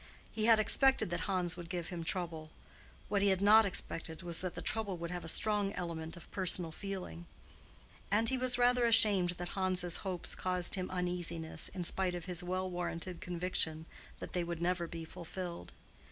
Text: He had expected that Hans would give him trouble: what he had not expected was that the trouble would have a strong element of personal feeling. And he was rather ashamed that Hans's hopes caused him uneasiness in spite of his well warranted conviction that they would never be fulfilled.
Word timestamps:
He 0.31 0.45
had 0.45 0.59
expected 0.59 1.11
that 1.11 1.29
Hans 1.29 1.55
would 1.55 1.69
give 1.69 1.89
him 1.89 2.03
trouble: 2.03 2.49
what 3.07 3.21
he 3.21 3.27
had 3.27 3.39
not 3.39 3.67
expected 3.67 4.23
was 4.23 4.41
that 4.41 4.55
the 4.55 4.61
trouble 4.63 4.97
would 4.97 5.11
have 5.11 5.23
a 5.23 5.27
strong 5.27 5.71
element 5.73 6.17
of 6.17 6.31
personal 6.31 6.71
feeling. 6.71 7.27
And 8.09 8.27
he 8.27 8.35
was 8.35 8.57
rather 8.57 8.85
ashamed 8.85 9.33
that 9.37 9.49
Hans's 9.49 9.97
hopes 9.97 10.33
caused 10.33 10.73
him 10.73 10.89
uneasiness 10.89 11.67
in 11.69 11.83
spite 11.83 12.15
of 12.15 12.25
his 12.25 12.41
well 12.41 12.67
warranted 12.67 13.21
conviction 13.21 13.85
that 14.19 14.33
they 14.33 14.43
would 14.43 14.59
never 14.59 14.87
be 14.87 15.05
fulfilled. 15.05 15.71